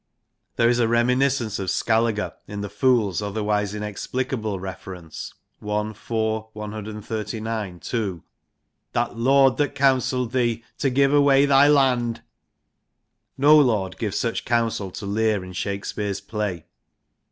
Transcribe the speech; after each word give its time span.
There 0.55 0.67
is 0.67 0.79
a 0.79 0.87
reminiscence 0.87 1.59
of 1.59 1.69
Skalliger 1.69 2.33
in 2.47 2.61
the 2.61 2.71
Fool's 2.71 3.21
otherwise 3.21 3.75
inexplicable 3.75 4.59
reference 4.59 5.35
(I. 5.63 5.89
iv. 5.91 6.53
139) 6.53 7.79
to 7.81 8.23
'That 8.93 9.15
lord 9.15 9.57
that 9.57 9.75
counselled 9.75 10.31
thee 10.31 10.63
To 10.79 10.89
give 10.89 11.13
away 11.13 11.45
thy 11.45 11.67
land.' 11.67 12.23
No 13.37 13.55
lord 13.55 13.99
gives 13.99 14.17
such 14.17 14.43
counsel 14.43 14.89
to 14.89 15.05
Lear 15.05 15.43
in 15.43 15.53
Shakespeare's 15.53 16.19
play. 16.19 16.65